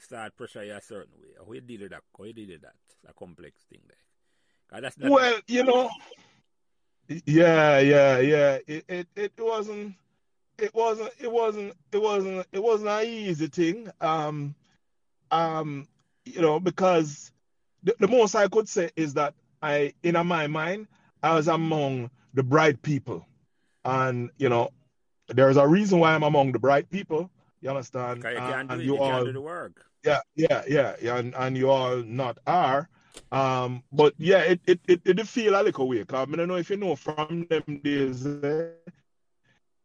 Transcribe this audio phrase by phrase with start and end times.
[0.00, 1.30] start pressure you a certain way?
[1.38, 2.02] How you deal with that?
[2.16, 2.74] How you deal with that?
[2.88, 4.80] It's a complex thing there.
[4.80, 5.90] That's not well, you know,
[7.26, 8.58] yeah, yeah, yeah.
[8.66, 9.94] It, it it wasn't
[10.58, 13.90] it wasn't it wasn't it wasn't it wasn't an easy thing.
[14.00, 14.54] Um
[15.30, 15.88] um
[16.24, 17.32] you know because
[17.82, 20.86] the, the most I could say is that I in my mind
[21.22, 23.26] I was among the bright people.
[23.84, 24.70] And you know,
[25.28, 27.30] there's a reason why I'm among the bright people.
[27.60, 28.18] You understand?
[28.18, 29.84] You can't do and you You all do the work.
[30.04, 32.88] Yeah, yeah, yeah, yeah, and, and you all not are.
[33.32, 36.08] Um, but yeah, it it it, it did feel a little weird.
[36.08, 38.62] Cause I don't know if you know from them days, eh,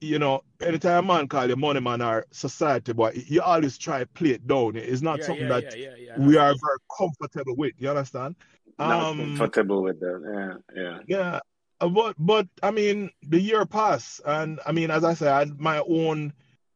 [0.00, 4.00] you know, anytime a man call you money man or society boy, you always try
[4.00, 4.76] to play it down.
[4.76, 6.22] It's not Yeah, something yeah, that yeah, yeah, yeah.
[6.22, 7.72] we are very comfortable with.
[7.78, 8.36] You understand?
[8.78, 10.60] Not Um, comfortable with that.
[10.74, 10.98] Yeah, yeah.
[11.06, 11.40] yeah,
[11.80, 15.38] uh, but but I mean, the year passed, and I mean, as I said, I
[15.40, 16.32] had my own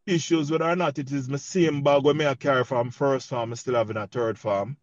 [0.07, 3.29] issues whether or not it is my same bag when me I carry from first
[3.29, 4.77] farm, I still having a third farm.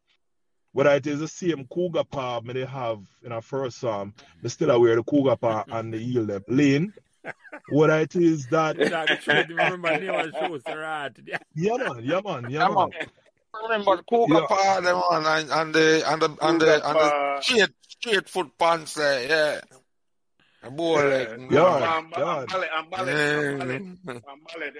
[0.73, 4.49] Whether it is the same cougar paw me they have in a first farm, me
[4.49, 6.93] still I wear the cougar paw and the yield them lane.
[7.69, 11.37] Whether it is that, Dog, you should remember the name of the show, Sir Yeah.
[11.55, 12.75] yeah man, yeah man, yeah Yeah, man.
[12.75, 12.89] man.
[13.63, 14.45] Remember the Cougar Yeah.
[14.47, 18.29] paw them on and, and the and the and Cougar the and the straight straight
[18.29, 19.61] foot pants there, yeah.
[20.63, 21.27] A bow leg.
[21.51, 21.63] Yeah.
[21.97, 22.49] I'm, God.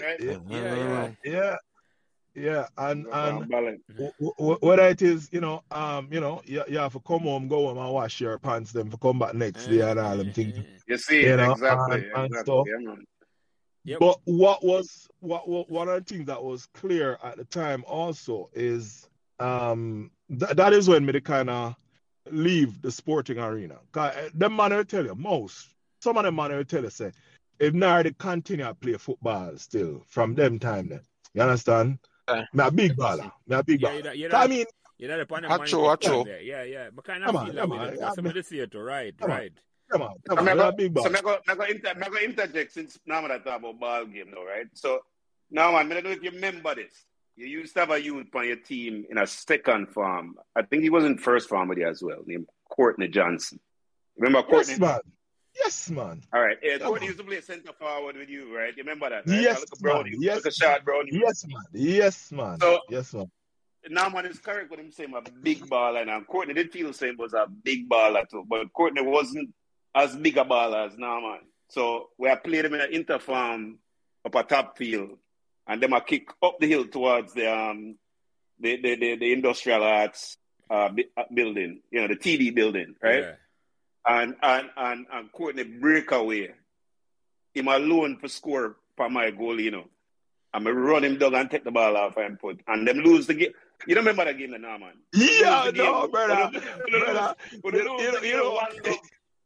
[0.01, 0.19] right?
[0.19, 1.11] Yeah, Yeah, yeah.
[1.23, 1.55] yeah,
[2.35, 3.77] yeah, and and I'm ballet.
[3.89, 7.21] w- w- whether it is, you know, um, you know, you, you have to come
[7.21, 10.17] home, go home and wash your pants, then for come back next day and all
[10.17, 10.57] them things.
[10.87, 12.39] You see, You know, exactly, and- and exactly.
[12.39, 12.67] stuff.
[12.67, 12.95] Yeah.
[13.85, 13.99] Yep.
[13.99, 17.83] But what was what, what one of the things that was clear at the time
[17.85, 21.75] also is um th- that is when me kind of
[22.31, 23.77] leave the sporting arena.
[23.91, 25.72] 'Cause, uh, them man will tell you most
[26.03, 27.11] some of them man will tell you say eh,
[27.59, 31.01] if now they continue to play football still from them time then.
[31.33, 31.99] You understand?
[32.27, 32.43] Yeah.
[32.53, 33.31] Me a big baller.
[33.47, 33.95] Me a big Yeah, baller.
[33.97, 34.65] you know- you 'Cause I mean,
[34.99, 36.25] You know, the point Acho, acho.
[36.45, 36.89] Yeah, yeah.
[36.93, 37.77] But kind Come of on, feel that come way.
[37.77, 37.87] on.
[37.87, 38.59] That's Yeah, somebody say.
[38.59, 39.53] Right, Come right.
[39.91, 41.13] come on, come on, me me go, a big so baller.
[41.13, 44.05] me go, me go, inter, me go interject since now that I talk about ball
[44.05, 44.67] game now, right?
[44.73, 44.99] So
[45.51, 46.93] now, man, I don't know if you remember this.
[47.35, 50.35] You used to have a youth on your team in a second farm.
[50.55, 53.59] I think he was in first farm with you as well, named Courtney Johnson.
[54.17, 54.73] Remember Courtney?
[54.73, 54.99] Yes, man.
[55.55, 56.21] Yes, man.
[56.33, 56.57] All right.
[56.63, 58.75] Yeah, Come Courtney used to play centre forward with you, right?
[58.75, 59.27] You remember that?
[59.27, 59.41] Right?
[59.41, 60.11] Yes, Look at Brownie.
[60.11, 60.21] man.
[60.21, 61.11] Yes, Look at shot Brownie.
[61.13, 61.63] Yes, man.
[61.73, 62.59] Yes, man.
[62.59, 63.31] So- yes, man.
[63.89, 66.93] now man is correct when him saying a big baller and Courtney did feel the
[66.93, 69.53] same was a big baller too, but Courtney wasn't
[69.93, 71.39] as big a baller as now man.
[71.69, 73.75] So we have played him in an interfarm
[74.25, 75.17] up a top field
[75.67, 77.97] and then I kick up the hill towards the um
[78.59, 80.37] the the, the, the industrial arts
[80.69, 83.19] uh, uh, building, you know, the TD building, right?
[83.23, 83.31] Yeah.
[84.05, 86.51] And and and and Courtney break away.
[87.53, 89.85] Him alone for score for my goal, you know.
[90.53, 93.27] I'm gonna run him down and take the ball off and put and them lose
[93.27, 93.53] the game.
[93.87, 94.93] You don't remember that game now, man?
[95.13, 96.11] Yeah, no, game.
[96.11, 96.51] brother.
[96.53, 97.35] Would have- brother.
[97.63, 98.97] would have You- lose you- the you game know- love.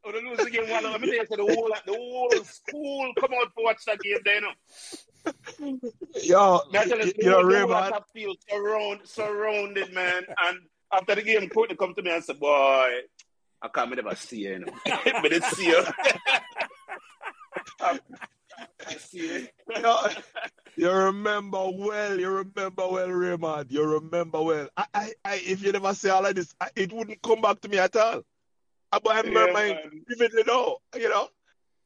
[0.04, 3.30] Would have lose the game one me tell you, the whole the whole school come
[3.34, 5.78] out to watch that game there, you know.
[6.22, 7.90] Yo, I you, you know, whole- the Ray, whole man.
[7.90, 10.22] top field surround, surrounded, man.
[10.44, 10.58] And
[10.92, 13.00] after the game, Courtney come to me and say, "Boy,
[13.60, 14.72] I can't never see you, you know.
[14.84, 15.84] but it's see you."
[17.80, 19.48] I see you.
[19.80, 19.96] Yo,
[20.76, 23.70] you remember well, you remember well, Raymond.
[23.70, 24.68] You remember well.
[24.76, 27.60] I, I, I if you never say all of this, I, it wouldn't come back
[27.60, 28.22] to me at all.
[28.90, 29.76] But I remember Yeah,
[30.08, 31.28] vividly now, you know.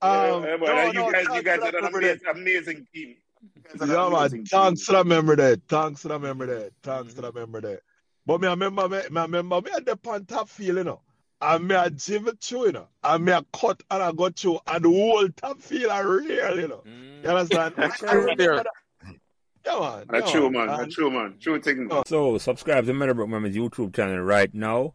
[0.02, 3.16] Um, yeah, but no, you no, guys, you guys are an amazing, amazing team.
[3.56, 4.44] You guys are an Yeah, man.
[4.50, 4.86] Thanks team.
[4.86, 5.56] for the memory there.
[5.68, 6.70] Thanks for the memory there.
[6.82, 7.22] Thanks for Mm-hmm.
[7.22, 7.82] the memory there.
[8.26, 10.84] But me, I remember, me, me I remember me at the on top field, you
[10.84, 11.00] know.
[11.44, 12.88] And me I give it through, you know.
[13.02, 14.60] And me I cut and I got through.
[14.66, 16.82] And the whole top field are real, you know.
[16.86, 17.24] Mm.
[17.24, 17.74] You understand?
[17.78, 18.56] I True remember there.
[18.56, 18.66] that.
[19.66, 20.06] Yeah, man.
[20.08, 20.68] That's yeah, true, man.
[20.68, 21.34] And- That's true, man.
[21.40, 21.90] True thing.
[22.06, 24.94] So subscribe to Meadowbrook Memories YouTube channel right now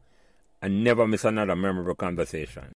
[0.62, 2.63] and never miss another memorable conversation.